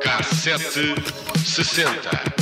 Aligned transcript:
Cassete 0.00 0.94
60. 1.44 2.35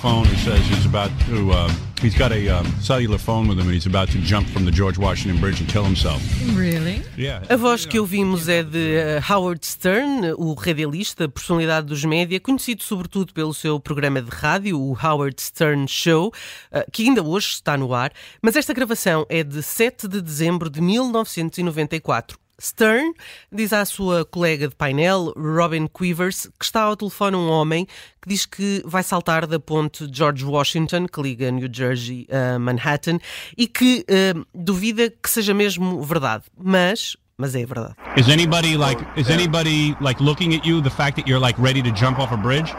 Phone 0.00 0.24
who 0.24 0.36
says 0.36 0.66
he's 0.66 0.86
about 0.86 1.10
to, 1.26 1.50
uh, 1.52 1.68
he's 2.00 2.14
got 2.14 2.32
a 2.32 2.48
um, 2.48 2.64
cellular 2.80 3.18
phone 3.18 3.46
with 3.46 3.58
him 3.58 3.66
and 3.66 3.74
he's 3.74 3.84
about 3.84 4.08
to 4.08 4.18
jump 4.22 4.48
from 4.48 4.64
the 4.64 4.70
George 4.70 4.98
Washington 4.98 5.38
Bridge 5.38 5.60
and 5.60 5.68
kill 5.68 5.84
himself. 5.84 6.22
Really? 6.56 7.02
Yeah. 7.18 7.42
A 7.50 7.56
voz 7.56 7.84
que 7.84 8.00
ouvimos 8.00 8.48
é 8.48 8.62
de 8.62 8.96
uh, 8.96 9.32
Howard 9.32 9.64
Stern, 9.66 10.32
o 10.38 10.54
radialista, 10.54 11.28
personalidade 11.28 11.86
dos 11.86 12.02
média, 12.02 12.40
conhecido 12.40 12.82
sobretudo 12.82 13.34
pelo 13.34 13.52
seu 13.52 13.78
programa 13.78 14.22
de 14.22 14.30
rádio, 14.30 14.80
o 14.80 14.92
Howard 14.92 15.36
Stern 15.38 15.86
Show, 15.86 16.28
uh, 16.72 16.90
que 16.90 17.02
ainda 17.02 17.22
hoje 17.22 17.48
está 17.48 17.76
no 17.76 17.92
ar, 17.92 18.10
mas 18.40 18.56
esta 18.56 18.72
gravação 18.72 19.26
é 19.28 19.44
de 19.44 19.62
7 19.62 20.08
de 20.08 20.22
dezembro 20.22 20.70
de 20.70 20.80
1994. 20.80 22.39
Stern 22.60 23.12
diz 23.50 23.72
à 23.72 23.84
sua 23.84 24.24
colega 24.24 24.68
de 24.68 24.74
painel, 24.74 25.32
Robin 25.36 25.86
Quivers, 25.86 26.46
que 26.58 26.64
está 26.64 26.82
ao 26.82 26.96
telefone 26.96 27.36
um 27.36 27.48
homem 27.48 27.86
que 28.20 28.28
diz 28.28 28.44
que 28.44 28.82
vai 28.84 29.02
saltar 29.02 29.46
da 29.46 29.58
ponte 29.58 30.06
George 30.12 30.44
Washington, 30.44 31.06
que 31.06 31.22
liga 31.22 31.50
New 31.50 31.68
Jersey 31.72 32.26
a 32.30 32.58
Manhattan, 32.58 33.18
e 33.56 33.66
que 33.66 34.04
uh, 34.08 34.46
duvida 34.54 35.08
que 35.10 35.30
seja 35.30 35.54
mesmo 35.54 36.02
verdade. 36.02 36.44
Mas 36.56 37.16
mas 37.38 37.54
é 37.54 37.64
verdade. 37.64 37.94
Is 38.18 38.28
anybody 38.28 38.76
like 38.76 39.02
is 39.16 39.30
anybody 39.30 39.96
like 40.00 40.22
looking 40.22 40.54
at 40.54 40.66
you 40.66 40.82
the 40.82 40.90
fact 40.90 41.16
that 41.16 41.26
you're 41.26 41.40
like 41.40 41.58
ready 41.58 41.82
to 41.82 41.90
jump 41.90 42.18
off 42.18 42.30
a 42.32 42.36
bridge? 42.36 42.70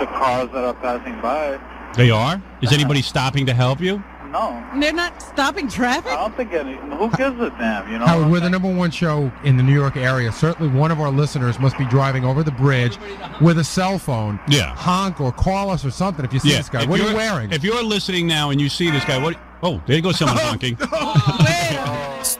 The 0.00 0.06
cars 0.06 0.50
that 0.50 0.64
are 0.64 0.74
passing 0.74 1.14
by. 1.22 1.60
They 1.96 2.10
are? 2.10 2.42
Is 2.60 2.72
anybody 2.72 3.02
stopping 3.02 3.46
to 3.46 3.54
help 3.54 3.80
you? 3.80 4.02
No, 4.34 4.80
They're 4.80 4.92
not 4.92 5.22
stopping 5.22 5.68
traffic? 5.68 6.10
I 6.12 6.16
don't 6.16 6.36
think 6.36 6.52
any. 6.52 6.74
Who 6.96 7.08
gives 7.16 7.40
a 7.40 7.50
damn? 7.50 7.90
You 7.90 7.98
know. 7.98 8.04
Howard, 8.06 8.30
we're 8.32 8.40
the 8.40 8.50
number 8.50 8.72
one 8.74 8.90
show 8.90 9.30
in 9.44 9.56
the 9.56 9.62
New 9.62 9.72
York 9.72 9.96
area. 9.96 10.32
Certainly, 10.32 10.76
one 10.76 10.90
of 10.90 11.00
our 11.00 11.10
listeners 11.10 11.60
must 11.60 11.78
be 11.78 11.84
driving 11.86 12.24
over 12.24 12.42
the 12.42 12.50
bridge 12.50 12.98
with 13.40 13.58
a 13.58 13.64
cell 13.64 13.96
phone. 13.98 14.40
Yeah. 14.48 14.74
Honk 14.74 15.20
or 15.20 15.30
call 15.30 15.70
us 15.70 15.84
or 15.84 15.90
something 15.92 16.24
if 16.24 16.32
you 16.32 16.40
see 16.40 16.50
this 16.50 16.68
guy. 16.68 16.82
if 16.82 16.88
What 16.88 16.98
are 16.98 17.04
you 17.04 17.08
you're- 17.10 17.16
wearing? 17.18 17.52
If 17.52 17.62
you're 17.62 17.82
listening 17.82 18.26
now 18.26 18.50
and 18.50 18.60
you 18.60 18.68
see 18.68 18.90
this 18.90 19.04
guy, 19.04 19.22
what 19.22 19.38
Oh, 19.62 19.80
there 19.86 19.98
goes 20.02 20.18
someone 20.18 20.36
honking. 20.36 20.76
Oh, 20.92 21.43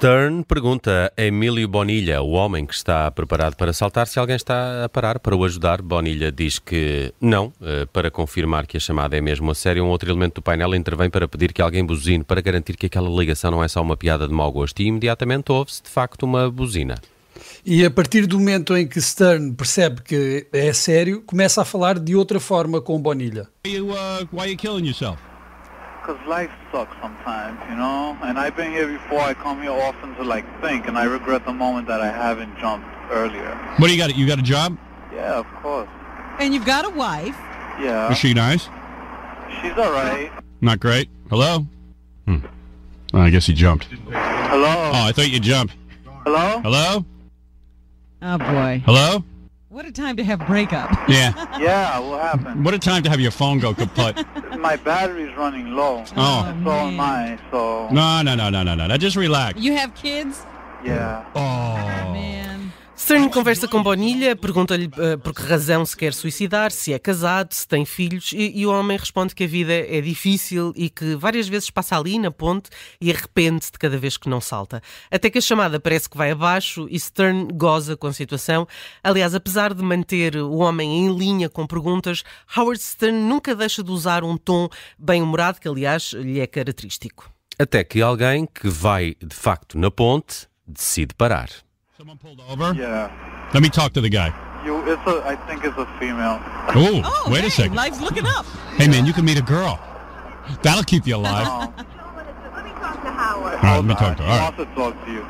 Stern 0.04 0.44
pergunta 0.44 1.10
a 1.16 1.22
Emílio 1.22 1.66
Bonilha, 1.66 2.20
o 2.20 2.32
homem 2.32 2.66
que 2.66 2.74
está 2.74 3.10
preparado 3.10 3.56
para 3.56 3.72
saltar, 3.72 4.06
se 4.06 4.18
alguém 4.18 4.36
está 4.36 4.84
a 4.84 4.88
parar 4.90 5.18
para 5.18 5.34
o 5.34 5.42
ajudar. 5.42 5.80
Bonilha 5.80 6.30
diz 6.30 6.58
que 6.58 7.10
não, 7.18 7.50
eh, 7.62 7.86
para 7.90 8.10
confirmar 8.10 8.66
que 8.66 8.76
a 8.76 8.80
chamada 8.80 9.16
é 9.16 9.22
mesmo 9.22 9.50
a 9.50 9.54
sério. 9.54 9.82
Um 9.82 9.88
outro 9.88 10.10
elemento 10.10 10.34
do 10.34 10.42
painel 10.42 10.74
intervém 10.74 11.08
para 11.08 11.26
pedir 11.26 11.54
que 11.54 11.62
alguém 11.62 11.82
buzine 11.82 12.22
para 12.22 12.42
garantir 12.42 12.76
que 12.76 12.84
aquela 12.84 13.08
ligação 13.08 13.50
não 13.50 13.64
é 13.64 13.66
só 13.66 13.80
uma 13.80 13.96
piada 13.96 14.28
de 14.28 14.34
mau 14.34 14.52
gosto. 14.52 14.78
E 14.80 14.88
imediatamente 14.88 15.50
ouve-se, 15.50 15.82
de 15.82 15.88
facto, 15.88 16.24
uma 16.24 16.50
buzina. 16.50 16.96
E 17.64 17.82
a 17.82 17.90
partir 17.90 18.26
do 18.26 18.38
momento 18.38 18.76
em 18.76 18.86
que 18.86 19.00
Stern 19.00 19.54
percebe 19.54 20.02
que 20.02 20.46
é 20.52 20.70
sério, 20.74 21.22
começa 21.22 21.62
a 21.62 21.64
falar 21.64 21.98
de 21.98 22.14
outra 22.14 22.38
forma 22.38 22.78
com 22.78 23.00
Bonilha. 23.00 23.48
Why 23.66 23.76
you, 23.76 23.88
uh, 23.92 24.28
why 24.30 24.50
you 24.50 24.58
killing 24.58 24.84
yourself? 24.84 25.18
Because 26.04 26.20
life 26.28 26.50
sucks 26.70 26.94
sometimes, 27.00 27.58
you 27.70 27.76
know. 27.76 28.14
And 28.22 28.38
I've 28.38 28.54
been 28.54 28.70
here 28.72 28.86
before. 28.86 29.20
I 29.20 29.32
come 29.32 29.62
here 29.62 29.70
often 29.70 30.14
to 30.16 30.22
like 30.22 30.44
think, 30.60 30.86
and 30.86 30.98
I 30.98 31.04
regret 31.04 31.46
the 31.46 31.52
moment 31.54 31.88
that 31.88 32.02
I 32.02 32.08
haven't 32.10 32.58
jumped 32.58 32.86
earlier. 33.10 33.54
What 33.78 33.86
do 33.88 33.94
you 33.94 33.98
got? 33.98 34.14
You 34.14 34.26
got 34.26 34.38
a 34.38 34.42
job? 34.42 34.76
Yeah, 35.14 35.38
of 35.38 35.46
course. 35.62 35.88
And 36.40 36.52
you've 36.52 36.66
got 36.66 36.84
a 36.84 36.90
wife. 36.90 37.36
Yeah, 37.80 38.12
Is 38.12 38.18
she 38.18 38.34
nice? 38.34 38.64
she's 39.62 39.72
all 39.78 39.92
right. 39.92 40.30
Not 40.60 40.78
great. 40.78 41.08
Hello? 41.30 41.66
Hmm. 42.26 42.38
Well, 43.14 43.22
I 43.22 43.30
guess 43.30 43.46
he 43.46 43.54
jumped. 43.54 43.86
Hello. 43.86 44.90
Oh, 44.92 45.06
I 45.08 45.12
thought 45.12 45.30
you 45.30 45.40
jumped. 45.40 45.74
Hello. 46.26 46.60
Hello? 46.60 47.04
Oh 48.20 48.38
boy. 48.38 48.82
Hello? 48.84 49.24
What 49.74 49.86
a 49.86 49.90
time 49.90 50.16
to 50.18 50.22
have 50.22 50.46
breakup. 50.46 50.88
Yeah. 51.08 51.32
Yeah, 51.60 51.98
what 51.98 52.20
happened? 52.20 52.64
What 52.64 52.74
a 52.74 52.78
time 52.78 53.02
to 53.02 53.10
have 53.10 53.18
your 53.18 53.32
phone 53.32 53.58
go 53.58 53.74
kaput. 53.74 54.24
My 54.60 54.76
battery's 54.76 55.36
running 55.36 55.72
low. 55.72 56.04
Oh. 56.16 56.54
So 56.64 56.70
am 56.70 57.00
I. 57.00 57.36
So 57.50 57.88
No, 57.90 58.22
no, 58.22 58.36
no, 58.36 58.50
no, 58.50 58.62
no, 58.62 58.76
no. 58.76 58.86
no. 58.86 58.96
Just 58.96 59.16
relax. 59.16 59.58
You 59.58 59.72
have 59.72 59.92
kids? 59.96 60.46
yeah. 60.84 61.24
Oh. 61.34 61.74
Man. 62.12 62.33
Stern 62.96 63.28
conversa 63.28 63.66
com 63.66 63.82
Bonilha, 63.82 64.36
pergunta-lhe 64.36 64.86
uh, 64.86 65.18
por 65.18 65.34
que 65.34 65.42
razão 65.42 65.84
se 65.84 65.96
quer 65.96 66.14
suicidar, 66.14 66.70
se 66.70 66.92
é 66.92 66.98
casado, 66.98 67.52
se 67.52 67.66
tem 67.66 67.84
filhos, 67.84 68.32
e, 68.32 68.60
e 68.60 68.64
o 68.64 68.70
homem 68.70 68.96
responde 68.96 69.34
que 69.34 69.42
a 69.42 69.46
vida 69.48 69.72
é 69.72 70.00
difícil 70.00 70.72
e 70.76 70.88
que 70.88 71.16
várias 71.16 71.48
vezes 71.48 71.68
passa 71.70 71.98
ali 71.98 72.20
na 72.20 72.30
ponte 72.30 72.70
e 73.00 73.10
arrepende-se 73.10 73.72
de 73.72 73.78
cada 73.78 73.98
vez 73.98 74.16
que 74.16 74.28
não 74.28 74.40
salta. 74.40 74.80
Até 75.10 75.28
que 75.28 75.38
a 75.38 75.40
chamada 75.40 75.80
parece 75.80 76.08
que 76.08 76.16
vai 76.16 76.30
abaixo 76.30 76.86
e 76.88 76.98
Stern 76.98 77.48
goza 77.52 77.96
com 77.96 78.06
a 78.06 78.12
situação. 78.12 78.66
Aliás, 79.02 79.34
apesar 79.34 79.74
de 79.74 79.82
manter 79.82 80.36
o 80.36 80.58
homem 80.58 81.04
em 81.04 81.18
linha 81.18 81.48
com 81.48 81.66
perguntas, 81.66 82.22
Howard 82.56 82.80
Stern 82.80 83.18
nunca 83.18 83.56
deixa 83.56 83.82
de 83.82 83.90
usar 83.90 84.22
um 84.22 84.36
tom 84.36 84.68
bem-humorado, 84.96 85.60
que 85.60 85.66
aliás 85.66 86.12
lhe 86.12 86.38
é 86.38 86.46
característico. 86.46 87.28
Até 87.58 87.82
que 87.82 88.00
alguém 88.00 88.46
que 88.46 88.68
vai, 88.68 89.16
de 89.20 89.34
facto, 89.34 89.76
na 89.76 89.90
ponte, 89.90 90.46
decide 90.66 91.12
parar. 91.14 91.63
Someone 91.96 92.18
pulled 92.18 92.40
over? 92.48 92.72
Yeah. 92.74 93.10
Let 93.54 93.62
me 93.62 93.68
talk 93.68 93.92
to 93.92 94.00
the 94.00 94.08
guy. 94.08 94.32
You. 94.64 94.80
It's 94.90 95.00
a. 95.06 95.22
I 95.24 95.36
think 95.46 95.64
it's 95.64 95.76
a 95.76 95.86
female. 96.00 96.40
Oh, 96.74 97.02
Oh, 97.04 97.30
wait 97.30 97.42
hey, 97.42 97.46
a 97.46 97.50
second. 97.50 97.76
Life's 97.76 98.00
looking 98.00 98.26
up. 98.26 98.46
Hey, 98.76 98.88
man, 98.88 99.06
you 99.06 99.12
can 99.12 99.24
meet 99.24 99.38
a 99.38 99.42
girl. 99.42 99.78
That'll 100.62 100.82
keep 100.84 101.06
you 101.06 101.16
alive. 101.16 101.72
Um, 101.84 101.84
Let 102.54 102.64
me 102.64 102.70
talk 102.72 103.02
to 103.02 103.10
Howard. 103.10 103.54
All 103.54 103.60
right, 103.62 103.76
let 103.76 103.84
me 103.84 103.94
talk 103.94 104.16
to 104.16 104.22
her. 104.22 104.28
She 104.28 104.32
All 104.32 104.38
right. 104.50 104.58
wants 104.58 104.58
to 104.58 104.76
talk 104.76 105.04
to 105.06 105.12
you. 105.12 105.22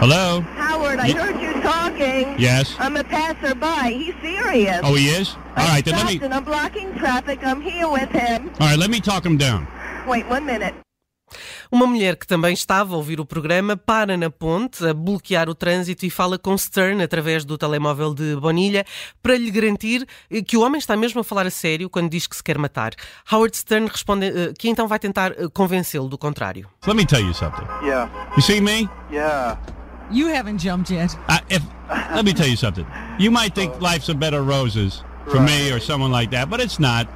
Hello? 0.00 0.40
Howard, 0.40 0.98
I 0.98 1.10
heard 1.12 1.40
you 1.40 1.52
talking. 1.62 2.38
Yes? 2.38 2.74
I'm 2.78 2.96
a 2.96 3.04
passerby. 3.04 4.04
He's 4.04 4.14
serious. 4.20 4.80
Oh, 4.82 4.94
he 4.94 5.08
is? 5.08 5.34
All 5.34 5.42
I 5.56 5.68
right, 5.74 5.84
then 5.84 5.94
let 5.94 6.06
me. 6.06 6.20
and 6.22 6.34
I'm 6.34 6.44
blocking 6.44 6.92
traffic. 6.96 7.40
I'm 7.44 7.60
here 7.60 7.88
with 7.90 8.08
him. 8.10 8.48
All 8.60 8.66
right, 8.68 8.78
let 8.78 8.90
me 8.90 9.00
talk 9.00 9.24
him 9.24 9.36
down. 9.36 9.66
Wait 10.06 10.26
one 10.28 10.44
minute. 10.46 10.74
Uma 11.70 11.86
mulher 11.86 12.16
que 12.16 12.26
também 12.26 12.54
estava 12.54 12.94
a 12.94 12.96
ouvir 12.96 13.20
o 13.20 13.26
programa 13.26 13.76
para 13.76 14.16
na 14.16 14.30
ponte 14.30 14.86
a 14.86 14.94
bloquear 14.94 15.48
o 15.48 15.54
trânsito 15.54 16.06
e 16.06 16.10
fala 16.10 16.38
com 16.38 16.56
Stern 16.56 17.02
através 17.02 17.44
do 17.44 17.58
telemóvel 17.58 18.14
de 18.14 18.36
Bonilha 18.36 18.86
para 19.22 19.36
lhe 19.36 19.50
garantir 19.50 20.06
eh, 20.30 20.42
que 20.42 20.56
o 20.56 20.62
homem 20.62 20.78
está 20.78 20.96
mesmo 20.96 21.20
a 21.20 21.24
falar 21.24 21.46
a 21.46 21.50
sério 21.50 21.90
quando 21.90 22.10
diz 22.10 22.26
que 22.26 22.34
se 22.34 22.42
quer 22.42 22.56
matar. 22.56 22.92
Howard 23.30 23.54
Stern 23.56 23.86
responde 23.86 24.26
eh, 24.26 24.52
que 24.58 24.68
então 24.68 24.88
vai 24.88 24.98
tentar 24.98 25.32
eh, 25.32 25.48
convencê-lo 25.52 26.08
do 26.08 26.16
contrário. 26.16 26.68
Let 26.86 26.96
me 26.96 27.04
tell 27.04 27.20
you 27.20 27.34
something. 27.34 27.66
Yeah. 27.82 28.10
You 28.36 28.42
see 28.42 28.60
me? 28.60 28.88
Yeah. 29.10 29.58
You 30.10 30.28
haven't 30.28 30.62
jumped 30.62 30.90
yet. 30.90 31.14
I, 31.28 31.40
if, 31.50 31.62
let 32.14 32.24
me 32.24 32.32
tell 32.32 32.48
you 32.48 32.56
something. 32.56 32.86
You 33.18 33.30
might 33.30 33.54
think 33.54 33.78
life's 33.80 34.08
a 34.08 34.14
bed 34.14 34.32
of 34.32 34.46
roses 34.46 35.04
for 35.30 35.40
me 35.40 35.70
or 35.70 35.80
someone 35.80 36.10
like 36.10 36.30
that, 36.30 36.48
but 36.48 36.60
it's 36.60 36.78
not. 36.78 37.06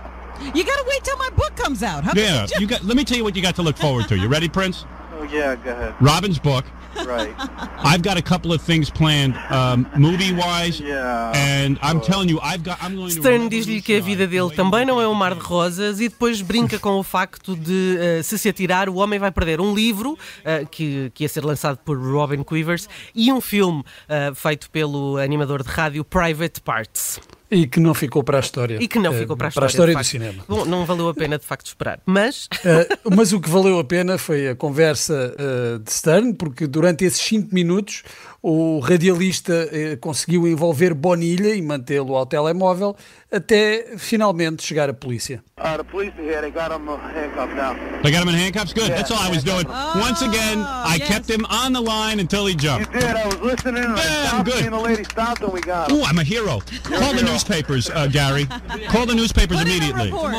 You 0.55 0.65
gotta 0.65 0.85
wait 0.89 1.05
till 1.05 1.17
my 1.19 1.31
book 1.37 1.55
comes 1.57 1.83
out. 1.83 2.05
How 2.05 2.13
Yeah, 2.15 2.47
you 2.59 2.67
got. 2.67 2.85
Let 2.85 2.97
me 2.97 3.05
tell 3.05 3.17
you 3.17 3.25
what 3.25 3.37
you 3.37 3.43
got 3.43 3.57
to 3.57 3.63
look 3.63 3.77
forward 3.79 4.09
to. 4.09 4.17
You 4.17 4.29
ready, 4.29 4.49
Prince? 4.49 4.85
Oh 5.19 5.25
yeah. 5.25 5.55
Go 5.57 5.71
ahead. 5.71 5.95
Robin's 6.01 6.39
book. 6.39 6.65
Right. 7.07 7.35
I've 7.79 8.03
got 8.03 8.19
a 8.19 8.23
couple 8.23 8.53
of 8.53 8.61
things 8.61 8.91
planned, 8.91 9.35
um, 9.51 9.87
movie-wise, 9.97 10.79
Yeah. 10.93 11.33
and 11.35 11.79
I'm 11.83 12.03
telling 12.03 12.29
you, 12.29 12.39
I've 12.43 12.63
got. 12.63 12.83
I'm 12.83 12.97
going 12.97 13.09
to. 13.15 13.21
Stern 13.23 13.49
diz-lhe 13.49 13.81
que 13.81 13.97
a 13.97 14.01
vida 14.01 14.27
dele 14.27 14.51
também 14.55 14.85
não 14.85 15.01
é 15.01 15.09
um 15.09 15.15
mar 15.15 15.35
de 15.35 15.41
rosas 15.47 16.01
e 16.01 16.09
depois 16.11 16.43
brinca 16.43 16.79
com 16.79 16.99
o 16.99 17.03
facto 17.03 17.57
de, 17.57 17.97
eh, 17.99 18.23
se 18.23 18.37
se 18.37 18.47
atirar, 18.49 18.91
o 18.91 18.97
homem 18.97 19.19
vai 19.19 19.31
perder 19.31 19.59
um 19.59 19.75
livro 19.75 20.19
eh, 20.45 20.67
que, 20.71 21.11
que 21.15 21.25
ia 21.25 21.29
ser 21.31 21.45
lançado 21.45 21.79
por 21.79 21.97
Robin 21.99 22.43
Quivers 22.43 22.87
e 23.15 23.33
um 23.33 23.41
filme 23.41 23.83
eh, 24.07 24.33
feito 24.35 24.69
pelo 24.71 25.17
animador 25.17 25.63
de 25.63 25.71
rádio 25.71 26.05
Private 26.05 26.61
Parts. 26.61 27.21
E 27.53 27.67
que 27.67 27.79
não 27.79 27.93
ficou 27.93 28.25
para 28.25 28.39
a 28.39 28.41
história. 28.41 28.79
E 28.81 28.89
que 28.89 28.99
não 28.99 29.13
Eh, 29.13 29.19
ficou 29.19 29.37
para 29.37 29.49
a 29.49 29.51
para 29.53 29.67
história. 29.67 29.93
a 29.97 30.01
de 30.01 30.07
história 30.07 30.29
do 30.29 30.35
cinema. 30.35 30.45
Bom, 30.49 30.65
não 30.65 30.87
valeu 30.87 31.09
a 31.09 31.15
pena 31.15 31.39
de 31.39 31.45
facto 31.45 31.67
esperar. 31.67 32.01
Mas 32.07 32.49
Eh, 32.65 32.89
mas 33.15 33.33
o 33.33 33.41
que 33.41 33.51
valeu 33.51 33.79
a 33.79 33.85
pena 33.85 34.17
foi 34.17 34.49
a 34.49 34.55
conversa 34.57 35.35
eh, 35.39 35.79
de 35.79 35.93
Stern, 35.93 36.33
porque 36.35 36.67
durante 36.67 37.05
esses 37.05 37.21
5 37.21 37.55
minutos 37.55 38.03
o 38.43 38.81
radialista 38.81 39.53
eh, 39.71 39.97
conseguiu 39.97 40.49
envolver 40.49 40.95
Bonilha 40.95 41.55
e 41.55 41.63
mantê-lo 41.63 42.17
ao 42.17 42.27
telemóvel 42.27 42.97
até 43.31 43.95
finalmente 43.97 44.63
chegar 44.65 44.91
a 44.91 44.93
polícia. 44.95 45.43
Uh, 45.59 45.77
the 45.79 45.85
police 45.85 46.13
are 46.19 46.25
here. 46.25 46.41
They 46.43 46.51
got 46.51 46.73
him 46.73 46.89
uh, 46.89 46.97
handcuffed 46.99 47.55
now. 47.55 47.75
They 48.03 48.11
got 48.11 48.23
him 48.25 48.29
in 48.31 48.35
handcuffs. 48.35 48.73
Good. 48.75 48.91
That's 48.91 49.13
all 49.13 49.19
I 49.23 49.31
was 49.31 49.45
doing. 49.45 49.65
Once 49.97 50.21
again, 50.21 50.59
I 50.59 50.97
yes. 50.99 51.07
kept 51.09 51.31
him 51.31 51.47
on 51.49 51.73
the 51.73 51.81
line 51.81 52.19
until 52.19 52.47
he 52.47 52.53
You 52.55 52.59
jumped. 52.59 52.93
did. 52.93 53.05
I 53.05 53.25
was 53.27 53.39
listening. 53.41 53.85
And 53.85 53.93
I 53.93 54.03
Bam, 54.03 54.27
stopped 54.27 54.45
good. 54.51 54.65
and 54.65 54.73
the 54.75 54.81
lady 54.81 55.05
stopped, 55.05 55.41
and 55.43 55.53
we 55.53 55.61
got 55.61 55.89
him. 55.91 55.99
Ooh, 55.99 56.03
I'm 56.03 56.19
a 56.19 56.25
hero. 56.25 56.59
Call 56.83 57.15
the 57.15 57.23
newspapers, 57.23 57.89
uh, 57.91 58.09
Gary. 58.09 58.47
Call 58.91 59.07
the 59.07 59.15
newspapers 59.15 59.57
Put 59.59 59.69
a 59.69 59.71
immediately. 59.71 60.11
report. 60.11 60.33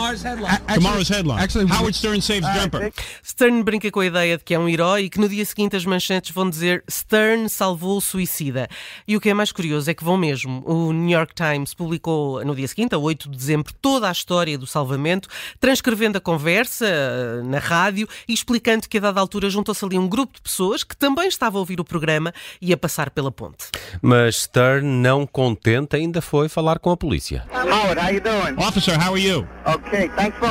Tomorrow's 0.74 1.08
headline. 1.10 1.40
actually, 1.40 1.68
Howard 1.68 1.96
Stern 1.96 2.20
saves 2.22 2.46
jumper. 2.54 2.92
Stern 3.24 3.64
brinca 3.64 3.90
com 3.90 4.02
a 4.02 4.06
ideia 4.06 4.38
de 4.38 4.44
que 4.44 4.54
é 4.54 4.60
um 4.60 4.68
herói 4.68 5.04
e 5.04 5.10
que 5.10 5.20
no 5.22 5.30
dia 5.30 5.46
seguinte 5.46 5.76
as 5.78 5.86
manchetes 5.86 6.32
vão 6.32 6.50
dizer 6.50 6.84
Stern 6.92 7.48
salvou 7.48 7.93
declarou 7.94 8.02
suicida. 8.02 8.68
E 9.08 9.16
o 9.16 9.22
que 9.22 9.30
é 9.30 9.34
mais 9.34 9.52
curioso 9.52 9.90
é 9.90 9.94
que 9.94 10.04
vão 10.04 10.18
mesmo. 10.18 10.64
O 10.66 10.92
New 10.92 11.10
York 11.18 11.34
Times 11.34 11.74
publicou 11.74 12.44
no 12.46 12.56
dia 12.56 12.68
seguinte, 12.68 12.96
a 12.96 12.98
8 12.98 13.30
de 13.30 13.38
dezembro, 13.38 13.74
toda 13.82 14.08
a 14.08 14.12
história 14.12 14.58
do 14.58 14.66
salvamento, 14.66 15.28
transcrevendo 15.60 16.18
a 16.18 16.22
conversa 16.22 16.86
eh, 16.88 17.42
na 17.44 17.60
rádio 17.60 18.08
e 18.28 18.34
explicando 18.34 18.88
que 18.88 18.98
a 18.98 19.02
dada 19.02 19.20
altura 19.20 19.50
juntou-se 19.50 19.84
ali 19.86 19.98
um 19.98 20.08
grupo 20.08 20.34
de 20.36 20.42
pessoas 20.42 20.84
que 20.84 20.96
também 20.96 21.28
estava 21.28 21.58
a 21.58 21.60
ouvir 21.60 21.80
o 21.80 21.84
programa 21.84 22.34
e 22.62 22.74
a 22.74 22.78
passar 22.78 23.10
pela 23.10 23.32
ponte. 23.32 23.66
Mas 24.02 24.44
Stern, 24.44 24.86
não 24.88 25.26
contente, 25.26 25.96
ainda 25.96 26.22
foi 26.22 26.50
falar 26.50 26.80
com 26.80 26.92
a 26.92 26.98
polícia. 26.98 27.46
Howard, 27.54 28.00
how 28.00 28.10
you 28.14 28.22
doing? 28.22 28.56
Officer, 28.58 28.96
how 28.98 29.14
are 29.14 29.22
you? 29.22 29.48
Okay, 29.66 30.10
thanks 30.16 30.38
for 30.38 30.48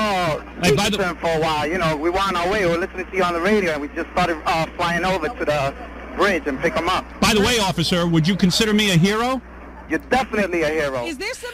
Hey, 0.63 0.73
by 0.73 0.91
the- 0.91 0.99
for 1.21 1.31
a 1.31 1.39
while. 1.39 1.67
You 1.69 1.79
know, 1.79 1.97
we 1.97 2.11
were 2.11 2.21
on 2.21 2.37
our 2.37 2.49
way. 2.49 2.65
We 2.65 2.71
were 2.71 2.79
listening 2.79 3.07
to 3.11 3.17
you 3.17 3.25
on 3.25 3.33
the 3.35 3.41
radio, 3.41 3.73
and 3.73 3.81
we 3.83 3.89
just 3.89 4.09
started 4.13 4.37
uh, 4.47 4.67
flying 4.77 5.05
over 5.05 5.29
to 5.29 5.45
the 5.45 5.73
bridge 6.17 6.49
and 6.49 6.59
pick 6.61 6.75
him 6.77 6.89
up. 6.89 7.05
By 7.21 7.35
the 7.35 7.41
way, 7.45 7.59
officer, 7.61 8.05
would 8.07 8.27
you 8.29 8.37
consider 8.37 8.73
me 8.75 8.91
a 8.91 8.97
hero? 8.97 9.41
You're 9.91 10.03
definitely 10.09 10.63
a 10.65 10.69
hero. 10.71 11.05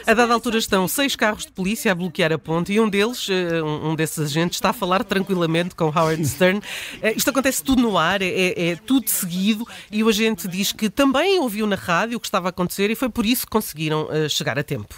A 0.07 0.13
dada 0.13 0.33
altura 0.33 0.57
estão 0.59 0.87
seis 0.87 1.13
carros 1.15 1.45
de 1.45 1.51
polícia 1.51 1.91
a 1.91 1.95
bloquear 1.95 2.31
a 2.31 2.37
ponte 2.37 2.71
e 2.71 2.79
um 2.79 2.87
deles, 2.87 3.27
eh, 3.29 3.61
um 3.61 3.95
desses 3.95 4.19
agentes, 4.31 4.57
está 4.57 4.69
a 4.69 4.73
falar 4.73 5.03
tranquilamente 5.03 5.75
com 5.75 5.85
Howard 5.87 6.25
Stern. 6.25 6.61
Eh, 7.01 7.13
Isto 7.17 7.31
acontece 7.31 7.61
tudo 7.61 7.81
no 7.81 7.97
ar, 7.97 8.21
é, 8.21 8.27
é- 8.27 8.69
é 8.69 8.75
tudo 8.77 9.09
seguido 9.09 9.67
e 9.91 10.01
o 10.03 10.07
agente 10.07 10.47
diz 10.47 10.71
que 10.71 10.89
também 10.89 11.37
ouviu 11.39 11.67
na 11.67 11.75
rádio 11.75 12.17
o 12.17 12.19
que 12.19 12.27
estava 12.27 12.47
a 12.47 12.51
acontecer 12.51 12.89
e 12.89 12.95
foi 12.95 13.09
por 13.09 13.25
isso 13.25 13.45
que 13.45 13.51
conseguiram 13.51 14.07
eh, 14.09 14.29
chegar 14.29 14.57
a 14.57 14.63
tempo. 14.63 14.95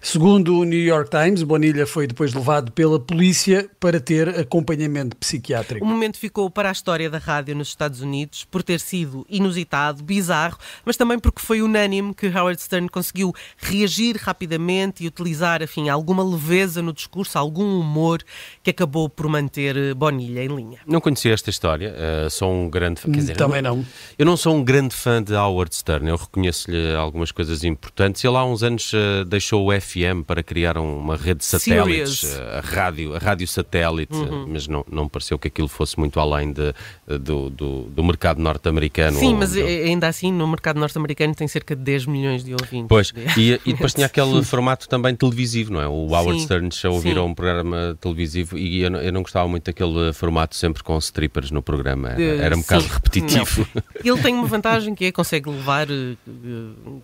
Segundo 0.00 0.58
o 0.58 0.64
New 0.64 0.80
York 0.80 1.10
Times, 1.10 1.42
Bonilha 1.44 1.86
foi 1.86 2.06
depois 2.08 2.34
levado 2.34 2.72
pela 2.72 2.98
polícia 2.98 3.70
para 3.78 4.00
ter 4.00 4.28
acompanhamento 4.28 5.16
O 5.16 5.20
psiquiátrico. 5.20 5.86
momento 5.86 6.18
ficou 6.18 6.50
para 6.50 6.68
a 6.68 6.72
história 6.72 7.08
da 7.08 7.18
rádio 7.18 7.54
nos 7.54 7.68
Estados 7.68 8.00
Unidos 8.00 8.44
por 8.44 8.62
ter 8.62 8.80
sido 8.80 9.24
inusitado, 9.28 10.02
bizarro, 10.02 10.58
mas 10.84 10.96
também 10.96 11.18
porque 11.18 11.40
foi 11.40 11.62
unânime 11.62 12.12
que 12.14 12.26
Howard 12.26 12.60
Stern 12.60 12.88
conseguiu 12.88 13.32
reagir 13.56 14.16
rapidamente 14.16 15.04
e 15.04 15.06
utilizar, 15.06 15.62
enfim, 15.62 15.88
alguma 15.88 16.24
leveza 16.24 16.82
no 16.82 16.92
discurso, 16.92 17.38
algum 17.38 17.78
humor 17.78 18.22
que 18.62 18.70
acabou 18.70 19.08
por 19.08 19.28
manter 19.28 19.76
eh, 19.76 19.94
Bonilha 19.94 20.44
em 20.44 20.48
linha. 20.48 20.80
Não 20.86 21.00
conhecia 21.00 21.32
esta 21.32 21.48
história, 21.48 21.94
eh, 21.96 22.28
sou 22.28 22.52
um 22.52 22.68
grande 22.68 23.00
fã. 23.00 23.10
Quer 23.10 23.18
dizer, 23.18 23.36
Também 23.36 23.58
eu 23.58 23.62
não. 23.62 23.86
Eu 24.18 24.26
não 24.26 24.36
sou 24.36 24.56
um 24.56 24.64
grande 24.64 24.94
fã 24.96 25.22
de 25.22 25.32
Howard 25.32 25.74
Stern, 25.74 26.08
eu 26.08 26.16
reconheço-lhe 26.16 26.94
algumas 26.96 27.30
coisas 27.30 27.62
importantes. 27.62 28.22
Ele 28.24 28.36
há 28.36 28.44
uns 28.44 28.62
anos 28.64 28.90
eh, 28.92 29.24
deixou 29.24 29.61
o 29.62 29.80
FM 29.80 30.24
para 30.26 30.42
criar 30.42 30.76
uma 30.78 31.16
rede 31.16 31.38
de 31.40 31.44
satélites, 31.44 32.24
eh, 32.24 32.58
a 32.58 32.60
rádio, 32.60 33.14
a 33.14 33.18
rádio 33.18 33.46
satélite, 33.46 34.14
Uhum. 34.14 34.46
mas 34.48 34.66
não, 34.68 34.84
não 34.90 35.08
pareceu 35.08 35.38
que 35.38 35.48
aquilo 35.48 35.68
fosse 35.68 35.98
muito 35.98 36.18
além 36.20 36.52
de- 36.52 36.74
do, 37.18 37.50
do, 37.50 37.82
do 37.84 38.04
mercado 38.04 38.40
norte-americano. 38.40 39.18
Sim, 39.18 39.34
mas 39.34 39.52
do- 39.52 39.60
eh, 39.60 39.84
ainda 39.84 40.08
assim 40.08 40.32
no 40.32 40.46
mercado 40.48 40.78
norte-americano 40.78 41.34
tem 41.34 41.46
cerca 41.48 41.74
de 41.76 41.82
10 41.82 42.06
milhões 42.06 42.44
de 42.44 42.52
ouvintes. 42.52 42.88
Pois, 42.88 43.12
e, 43.38 43.60
e 43.64 43.72
depois 43.72 43.94
tinha 43.94 44.06
aquele 44.06 44.42
formato 44.44 44.88
também 44.88 45.14
televisivo, 45.14 45.72
não 45.72 45.80
é? 45.80 45.86
O 45.88 46.08
Howard 46.08 46.38
Sim, 46.40 46.44
Stern 46.44 46.70
Show 46.72 46.94
sim. 47.00 47.08
virou 47.08 47.26
um 47.28 47.34
programa 47.34 47.96
televisivo 48.00 48.56
e 48.58 48.82
eu, 48.82 48.90
não- 48.90 49.00
eu 49.00 49.12
não 49.12 49.22
gostava 49.22 49.48
muito 49.48 49.64
daquele 49.64 50.12
formato 50.12 50.56
sempre 50.56 50.82
com 50.82 50.96
strippers 50.98 51.50
no 51.50 51.62
programa. 51.62 52.10
Era, 52.10 52.22
Eh, 52.22 52.36
era 52.38 52.56
um 52.56 52.60
bocado 52.60 52.82
sim. 52.82 52.88
repetitivo. 52.88 53.66
Ele 54.04 54.20
tem 54.22 54.34
uma 54.34 54.46
vantagem 54.46 54.94
que 54.94 55.06
é 55.06 55.12
consegue 55.12 55.48
levar 55.50 55.86
eh, 55.90 56.16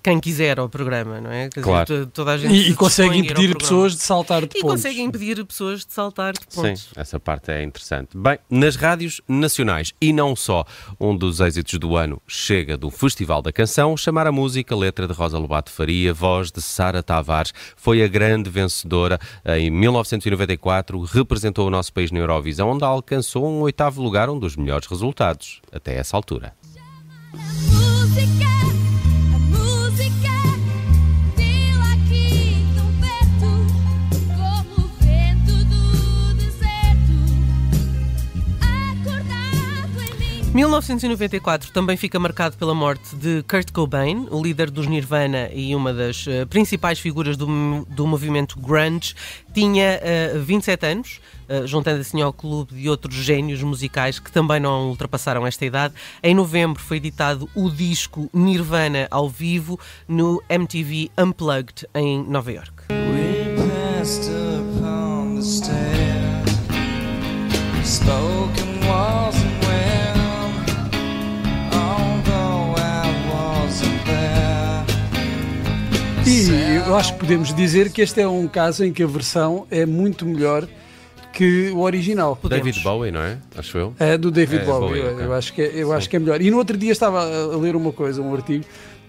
quem 0.02 0.19
quiser 0.20 0.58
ao 0.58 0.69
programa, 0.69 1.20
não 1.20 1.31
é? 1.31 1.49
Quer 1.49 1.62
Claro. 1.62 1.87
to- 1.87 2.06
toda 2.12 2.32
a 2.32 2.38
gente 2.38 2.47
E, 2.48 2.70
e 2.70 2.74
consegue 2.74 3.10
ir 3.16 3.18
ao 3.18 3.24
impedir 3.24 3.56
pessoas 3.56 3.94
de 3.94 4.00
saltar 4.02 4.40
de 4.46 4.46
E 4.56 4.60
pontos. 4.60 4.76
consegue 4.76 5.00
impedir 5.00 5.44
pessoas 5.44 5.84
de 5.84 5.92
saltar 5.92 6.32
de 6.32 6.40
Sim, 6.48 6.62
pontos. 6.62 6.88
essa 6.96 7.20
parte 7.20 7.50
é 7.50 7.62
interessante. 7.62 8.16
Bem, 8.16 8.38
nas 8.50 8.76
rádios 8.76 9.20
nacionais 9.28 9.92
e 10.00 10.12
não 10.12 10.34
só, 10.34 10.64
um 11.00 11.16
dos 11.16 11.40
êxitos 11.40 11.78
do 11.78 11.96
ano 11.96 12.20
chega 12.26 12.76
do 12.76 12.90
Festival 12.90 13.42
da 13.42 13.52
Canção, 13.52 13.96
chamar 13.96 14.26
a 14.26 14.32
música, 14.32 14.74
letra 14.74 15.06
de 15.06 15.12
Rosa 15.12 15.38
Lobato 15.38 15.70
Faria, 15.70 16.12
voz 16.14 16.50
de 16.50 16.62
Sara 16.62 17.02
Tavares, 17.02 17.52
foi 17.76 18.02
a 18.02 18.08
grande 18.08 18.48
vencedora 18.50 19.18
em 19.44 19.70
1994, 19.70 21.00
representou 21.02 21.66
o 21.66 21.70
nosso 21.70 21.92
país 21.92 22.10
na 22.10 22.18
Eurovisão, 22.18 22.70
onde 22.70 22.84
alcançou 22.84 23.46
um 23.48 23.60
oitavo 23.60 24.02
lugar, 24.02 24.28
um 24.30 24.38
dos 24.38 24.56
melhores 24.56 24.86
resultados 24.86 25.60
até 25.72 25.96
essa 25.96 26.16
altura. 26.16 26.52
Música, 27.34 28.47
1994 40.58 41.70
também 41.70 41.96
fica 41.96 42.19
marcado 42.19 42.56
pela 42.56 42.75
morte 42.75 43.14
de 43.14 43.44
Kurt 43.44 43.70
Cobain, 43.70 44.26
o 44.28 44.43
líder 44.43 44.72
dos 44.72 44.88
Nirvana 44.88 45.49
e 45.55 45.72
uma 45.72 45.94
das 45.94 46.26
eh, 46.26 46.44
principais 46.46 46.99
figuras 46.99 47.37
do, 47.37 47.46
do 47.88 48.05
movimento 48.08 48.58
grunge. 48.58 49.14
Tinha 49.55 50.00
eh, 50.02 50.32
27 50.37 50.84
anos, 50.84 51.20
eh, 51.49 51.64
juntando 51.64 52.00
assim 52.00 52.20
ao 52.22 52.32
clube 52.32 52.75
de 52.75 52.88
outros 52.88 53.14
génios 53.14 53.62
musicais 53.62 54.19
que 54.19 54.32
também 54.32 54.58
não 54.58 54.88
ultrapassaram 54.88 55.46
esta 55.46 55.64
idade. 55.64 55.94
Em 56.20 56.34
novembro 56.34 56.82
foi 56.82 56.96
editado 56.96 57.49
o 57.55 57.70
disco 57.70 58.28
Nirvana 58.34 59.06
ao 59.12 59.28
vivo 59.28 59.78
no 60.08 60.43
MTV 60.49 61.08
Unplugged 61.16 61.87
em 61.94 62.20
Nova 62.25 62.50
York. 62.50 62.72
Eu 76.88 76.96
acho 76.96 77.12
que 77.12 77.20
podemos 77.20 77.52
dizer 77.52 77.93
que 77.93 78.00
este 78.00 78.23
é 78.23 78.26
um 78.26 78.49
caso 78.49 78.82
em 78.82 78.94
que 78.94 79.02
a 79.02 79.06
versão 79.06 79.67
é 79.70 79.85
muito 79.85 80.25
melhor 80.25 80.67
que 81.35 81.69
o 81.69 81.81
original. 81.81 82.35
Podemos. 82.35 82.64
David 82.64 82.82
Bowie, 82.82 83.11
não 83.12 83.20
é? 83.20 83.37
Acho 83.55 83.76
eu. 83.76 83.94
É 83.99 84.17
do 84.17 84.31
David 84.31 84.62
É, 84.62 84.64
Bowie, 84.64 84.88
Bowie, 84.88 85.00
eu, 85.02 85.12
ok. 85.12 85.26
eu 85.26 85.32
acho 85.35 85.52
que 85.52 85.61
é, 85.61 85.70
eu 85.75 85.93
acho 85.93 86.08
que 86.08 86.17
é 86.17 86.19
melhor. 86.19 86.40
E 86.40 86.50
no 86.50 86.56
outro 86.56 86.79
dia 86.79 86.90
estava 86.90 87.20
a, 87.20 87.56
ler 87.58 87.76
uma 87.76 87.93
coisa, 87.93 88.23
um 88.23 88.35
artigo, 88.35 88.64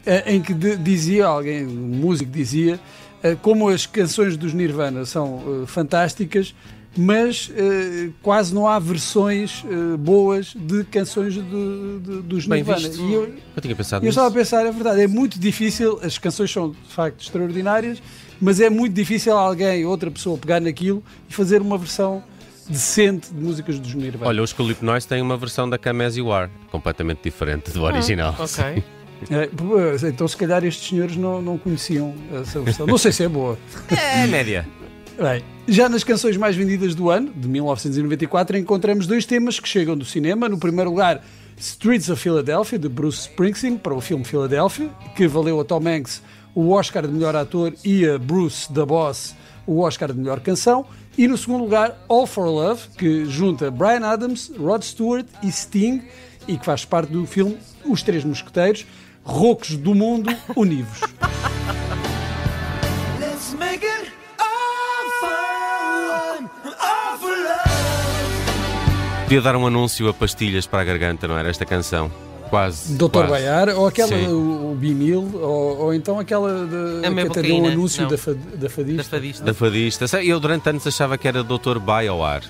eh, 0.05 0.33
em 0.33 0.41
que 0.41 0.53
dizia 0.53 1.25
alguém, 1.25 1.65
um 1.65 1.69
músico 1.69 2.29
dizia, 2.29 2.77
eh, 3.23 3.37
como 3.41 3.69
as 3.69 3.85
canções 3.85 4.35
dos 4.35 4.53
Nirvana 4.53 5.05
são 5.05 5.41
eh, 5.63 5.65
fantásticas, 5.65 6.53
mas 6.97 7.51
eh, 7.55 8.09
quase 8.21 8.53
não 8.53 8.67
há 8.67 8.77
versões 8.79 9.63
eh, 9.69 9.97
boas 9.97 10.53
de 10.55 10.83
canções 10.85 11.33
de- 11.35 11.41
de- 11.41 12.21
dos 12.23 12.45
Bem 12.47 12.57
Nirvana. 12.63 12.87
visto. 12.89 13.01
E 13.03 13.13
eu, 13.13 13.33
Eu 13.55 13.61
tinha 13.61 13.75
pensado 13.75 14.03
eu 14.03 14.07
nisso. 14.07 14.19
estava 14.19 14.27
a 14.27 14.31
pensar, 14.37 14.65
é 14.65 14.71
verdade, 14.71 15.01
é 15.01 15.07
muito 15.07 15.39
difícil, 15.39 15.99
as 16.03 16.17
canções 16.17 16.51
são 16.51 16.71
de 16.71 16.77
facto 16.93 17.21
extraordinárias, 17.21 18.01
mas 18.41 18.59
é 18.59 18.69
muito 18.69 18.93
difícil 18.93 19.37
alguém, 19.37 19.85
outra 19.85 20.09
pessoa, 20.09 20.37
pegar 20.37 20.59
naquilo 20.59 21.03
e 21.29 21.33
fazer 21.33 21.61
uma 21.61 21.77
versão 21.77 22.23
decente 22.67 23.33
de 23.33 23.39
músicas 23.41 23.79
dos 23.79 23.93
Nirvana. 23.93 24.27
Olha, 24.27 24.43
os 24.43 24.53
Clip 24.53 24.83
Noise 24.83 25.07
têm 25.07 25.21
uma 25.21 25.37
versão 25.37 25.69
da 25.69 25.77
Come 25.77 26.03
As 26.03 26.15
You 26.17 26.31
Are, 26.31 26.51
completamente 26.71 27.21
diferente 27.23 27.71
do 27.71 27.83
original. 27.83 28.35
Ok. 28.39 28.83
É, 29.29 29.47
pois, 29.47 30.03
então, 30.03 30.25
se 30.27 30.37
calhar, 30.37 30.63
estes 30.63 30.87
senhores 30.89 31.17
não, 31.17 31.41
não 31.41 31.57
conheciam 31.57 32.13
essa 32.33 32.61
versão. 32.61 32.87
Não 32.87 32.97
sei 32.97 33.11
se 33.11 33.23
é 33.23 33.27
boa. 33.27 33.57
É 33.89 34.25
média. 34.27 34.65
Bem, 35.19 35.43
já 35.67 35.89
nas 35.89 36.01
canções 36.01 36.37
mais 36.37 36.55
vendidas 36.55 36.95
do 36.95 37.09
ano, 37.09 37.33
de 37.35 37.45
1994, 37.45 38.57
encontramos 38.57 39.05
dois 39.05 39.25
temas 39.25 39.59
que 39.59 39.67
chegam 39.67 39.97
do 39.97 40.05
cinema. 40.05 40.47
No 40.47 40.57
primeiro 40.57 40.89
lugar, 40.89 41.21
Streets 41.57 42.09
of 42.09 42.21
Philadelphia, 42.21 42.79
de 42.79 42.87
Bruce 42.87 43.27
Springsteen, 43.27 43.77
para 43.77 43.93
o 43.93 43.99
filme 43.99 44.23
Philadelphia, 44.23 44.89
que 45.17 45.27
valeu 45.27 45.59
a 45.59 45.65
Tom 45.65 45.85
Hanks 45.85 46.21
o 46.55 46.71
Oscar 46.71 47.05
de 47.05 47.13
melhor 47.13 47.35
ator 47.35 47.73
e 47.83 48.07
a 48.07 48.17
Bruce, 48.17 48.71
da 48.71 48.85
Boss, 48.85 49.35
o 49.67 49.81
Oscar 49.81 50.13
de 50.13 50.17
melhor 50.17 50.39
canção. 50.39 50.85
E 51.17 51.27
no 51.27 51.37
segundo 51.37 51.65
lugar, 51.65 51.97
All 52.07 52.25
for 52.25 52.47
Love, 52.47 52.83
que 52.97 53.25
junta 53.25 53.69
Brian 53.69 54.05
Adams, 54.05 54.49
Rod 54.57 54.83
Stewart 54.83 55.27
e 55.43 55.51
Sting, 55.51 56.01
e 56.47 56.57
que 56.57 56.65
faz 56.65 56.85
parte 56.85 57.11
do 57.11 57.25
filme 57.25 57.57
Os 57.83 58.01
Três 58.01 58.23
Mosqueteiros, 58.23 58.85
Rocos 59.21 59.75
do 59.75 59.93
Mundo 59.93 60.33
Univos. 60.55 61.01
Podia 69.29 69.41
dar 69.43 69.55
um 69.55 69.67
anúncio 69.67 70.09
a 70.09 70.13
pastilhas 70.13 70.65
para 70.65 70.81
a 70.81 70.83
garganta, 70.83 71.27
não 71.27 71.37
era 71.37 71.49
esta 71.51 71.63
canção? 71.63 72.11
Quase. 72.49 72.95
Dr. 72.95 73.09
quase. 73.11 73.29
Baiar, 73.29 73.69
ou 73.77 73.85
aquela, 73.85 74.07
Sim. 74.07 74.25
o, 74.29 74.71
o 74.71 74.75
Bimil, 74.75 75.29
ou, 75.35 75.77
ou 75.81 75.93
então 75.93 76.17
aquela 76.19 76.65
de, 76.65 77.05
A 77.05 77.11
que 77.11 77.19
até 77.27 77.41
deu 77.43 77.57
um 77.57 77.67
anúncio 77.67 78.07
da, 78.07 78.17
fa- 78.17 78.33
da 78.33 78.57
Da 78.57 78.69
fadista. 78.71 79.03
fadista. 79.03 79.45
Da 79.45 79.53
fadista. 79.53 80.23
Eu 80.23 80.39
durante 80.39 80.67
anos 80.67 80.87
achava 80.87 81.15
que 81.15 81.27
era 81.27 81.43
Dr. 81.43 81.77
Baioar. 81.77 82.41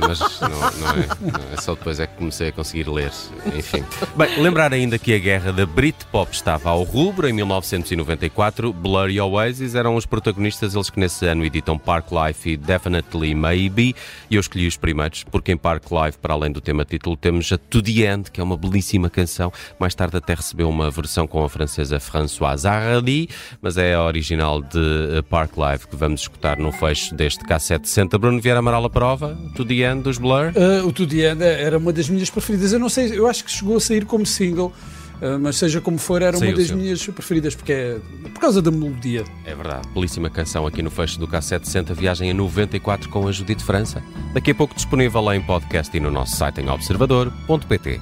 Mas 0.00 0.40
não, 0.40 0.48
não 0.48 0.90
é, 0.90 1.08
não 1.20 1.52
é. 1.52 1.60
Só 1.60 1.74
depois 1.74 2.00
é 2.00 2.06
que 2.06 2.16
comecei 2.16 2.48
a 2.48 2.52
conseguir 2.52 2.88
ler. 2.88 3.10
Enfim. 3.54 3.84
Bem, 4.16 4.40
lembrar 4.40 4.72
ainda 4.72 4.98
que 4.98 5.14
a 5.14 5.18
guerra 5.18 5.52
da 5.52 5.66
Britpop 5.66 6.32
estava 6.34 6.70
ao 6.70 6.82
rubro. 6.82 7.28
Em 7.28 7.32
1994, 7.32 8.72
Blur 8.72 9.10
e 9.10 9.20
Oasis 9.20 9.74
eram 9.74 9.96
os 9.96 10.06
protagonistas, 10.06 10.74
eles 10.74 10.90
que 10.90 11.00
nesse 11.00 11.26
ano 11.26 11.44
editam 11.44 11.78
Park 11.78 12.06
Life 12.10 12.50
e 12.50 12.56
Definitely 12.56 13.34
Maybe. 13.34 13.94
E 14.30 14.36
eu 14.36 14.40
escolhi 14.40 14.66
os 14.66 14.76
primeiros, 14.76 15.24
porque 15.24 15.52
em 15.52 15.56
Park 15.56 15.84
Life, 15.90 16.18
para 16.18 16.34
além 16.34 16.52
do 16.52 16.60
tema 16.60 16.84
título, 16.84 17.16
temos 17.16 17.50
a 17.52 17.58
To 17.58 17.82
The 17.82 18.12
End, 18.12 18.30
que 18.30 18.40
é 18.40 18.44
uma 18.44 18.56
belíssima 18.56 19.08
canção. 19.08 19.52
Mais 19.78 19.94
tarde 19.94 20.16
até 20.16 20.34
recebeu 20.34 20.68
uma 20.68 20.90
versão 20.90 21.26
com 21.26 21.44
a 21.44 21.48
francesa 21.48 22.00
Françoise 22.00 22.66
Hardy, 22.66 23.28
mas 23.60 23.76
é 23.76 23.94
a 23.94 24.02
original 24.02 24.60
de 24.62 25.18
eh, 25.18 25.22
Park 25.22 25.52
Life 25.56 25.88
que 25.88 25.96
vamos 25.96 26.22
escutar 26.22 26.58
no 26.58 26.72
fecho 26.72 27.14
deste 27.14 27.44
K760. 27.44 28.18
Bruno 28.18 28.40
Vieira 28.40 28.60
Amaral 28.60 28.84
a 28.84 28.90
prova, 28.90 29.36
To 29.60 29.64
The 29.66 29.74
End 29.92 30.02
dos 30.02 30.18
Blur. 30.18 30.52
Uh, 30.56 30.86
o 30.86 30.92
To 30.92 31.06
The 31.06 31.32
End 31.32 31.42
era 31.42 31.76
uma 31.78 31.92
das 31.92 32.08
minhas 32.08 32.30
preferidas. 32.30 32.72
Eu 32.72 32.78
não 32.78 32.88
sei, 32.88 33.18
eu 33.18 33.26
acho 33.26 33.44
que 33.44 33.50
chegou 33.50 33.76
a 33.76 33.80
sair 33.80 34.04
como 34.06 34.24
single, 34.24 34.72
uh, 35.20 35.38
mas 35.38 35.56
seja 35.56 35.80
como 35.80 35.98
for, 35.98 36.22
era 36.22 36.36
Saiu, 36.36 36.50
uma 36.52 36.56
das 36.56 36.68
saiu. 36.68 36.78
minhas 36.78 37.06
preferidas, 37.06 37.54
porque 37.54 37.72
é 37.72 37.98
por 38.32 38.40
causa 38.40 38.62
da 38.62 38.70
melodia. 38.70 39.24
É 39.44 39.54
verdade, 39.54 39.86
belíssima 39.94 40.30
canção 40.30 40.66
aqui 40.66 40.80
no 40.82 40.90
fecho 40.90 41.18
do 41.18 41.28
K760, 41.28 41.92
viagem 41.94 42.30
a 42.30 42.34
94 42.34 43.08
com 43.10 43.28
a 43.28 43.32
Judite 43.32 43.62
França. 43.62 44.02
Daqui 44.32 44.52
a 44.52 44.54
pouco 44.54 44.74
disponível 44.74 45.20
lá 45.20 45.36
em 45.36 45.42
podcast 45.42 45.94
e 45.94 46.00
no 46.00 46.10
nosso 46.10 46.36
site 46.36 46.60
em 46.60 46.68
observador.pt. 46.70 48.00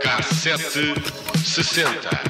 K760. 0.00 2.29